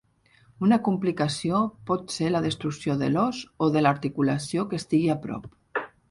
[0.67, 5.47] Una complicació pot ser la destrucció de l"os o de l"articulació que estigui a prop.